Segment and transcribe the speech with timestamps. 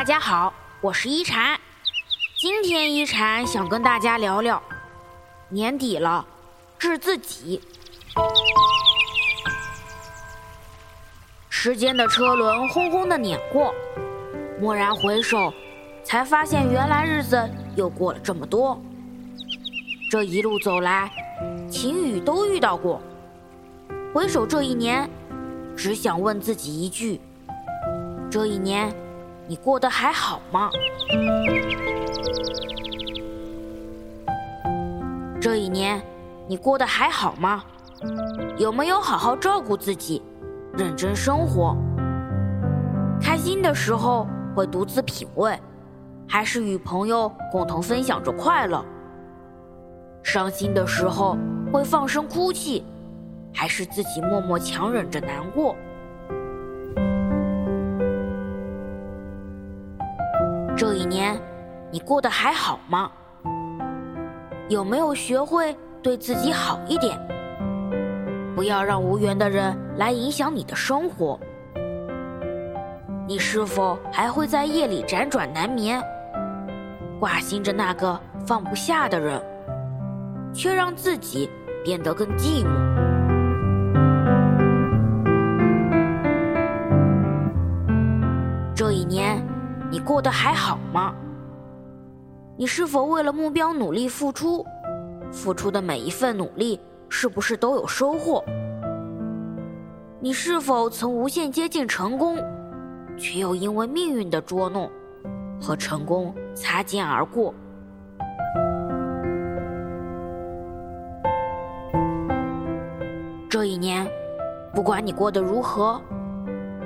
[0.00, 1.60] 大家好，我是一禅。
[2.38, 4.62] 今天一禅想跟大家聊聊，
[5.50, 6.24] 年底了，
[6.78, 7.60] 治自己。
[11.50, 13.74] 时间的车轮轰轰的碾过，
[14.62, 15.52] 蓦然回首，
[16.02, 17.38] 才发现原来日子
[17.76, 18.80] 又过了这么多。
[20.10, 21.10] 这一路走来，
[21.70, 23.02] 晴雨都遇到过。
[24.14, 25.06] 回首这一年，
[25.76, 27.20] 只想问自己一句：
[28.30, 28.90] 这一年。
[29.50, 30.70] 你过得还好吗？
[35.40, 36.00] 这一年，
[36.46, 37.64] 你过得还好吗？
[38.56, 40.22] 有没有好好照顾自己，
[40.74, 41.76] 认真生活？
[43.20, 45.58] 开心的时候会独自品味，
[46.28, 48.84] 还是与朋友共同分享着快乐？
[50.22, 51.36] 伤心的时候
[51.72, 52.84] 会放声哭泣，
[53.52, 55.74] 还是自己默默强忍着难过？
[60.80, 61.38] 这一年，
[61.90, 63.12] 你过得还好吗？
[64.70, 67.20] 有没有学会对自己好一点？
[68.56, 71.38] 不要让无缘的人来影响你的生活。
[73.28, 76.02] 你是否还会在夜里辗转难眠，
[77.20, 79.38] 挂心着那个放不下的人，
[80.54, 81.50] 却让自己
[81.84, 82.79] 变得更寂寞？
[89.90, 91.12] 你过得还好吗？
[92.56, 94.64] 你是否为了目标努力付出？
[95.32, 98.44] 付出的每一份努力，是不是都有收获？
[100.20, 102.36] 你是否曾无限接近成功，
[103.16, 104.88] 却又因为命运的捉弄，
[105.60, 107.52] 和成功擦肩而过？
[113.48, 114.06] 这一年，
[114.72, 116.00] 不管你过得如何，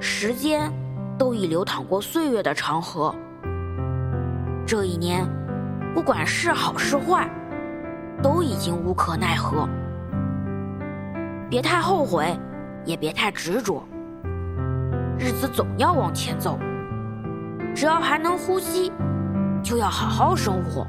[0.00, 0.72] 时间。
[1.18, 3.12] 都已流淌过岁月的长河。
[4.64, 5.26] 这一年，
[5.94, 7.28] 不管是好是坏，
[8.22, 9.68] 都已经无可奈何。
[11.50, 12.38] 别太后悔，
[12.84, 13.82] 也别太执着。
[15.18, 16.58] 日子总要往前走，
[17.74, 18.92] 只要还能呼吸，
[19.62, 20.86] 就要好好生活。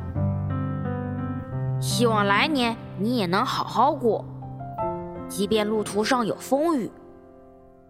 [1.79, 4.23] 希望来年你也能好好过，
[5.27, 6.91] 即便路途上有风雨，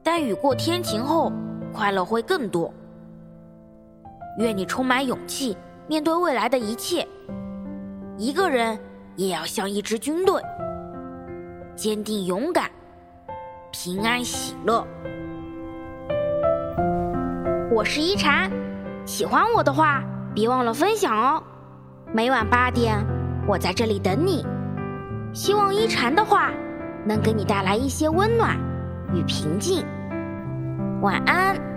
[0.04, 1.32] 但雨过天晴后。
[1.74, 2.74] 快乐会更多。
[4.38, 5.58] 愿你充满勇气，
[5.88, 7.08] 面对未来的一切。
[8.18, 8.78] 一个人
[9.16, 10.42] 也要像一支军队，
[11.76, 12.70] 坚定勇敢，
[13.72, 14.86] 平安喜乐。
[17.72, 18.52] 我是一禅，
[19.06, 20.04] 喜欢我的话，
[20.34, 21.44] 别忘了分享哦。
[22.14, 22.98] 每晚八点，
[23.48, 24.46] 我在这里等你。
[25.34, 26.52] 希望一禅的话
[27.06, 28.58] 能给你带来一些温暖
[29.14, 29.86] 与平静。
[31.02, 31.69] 晚安。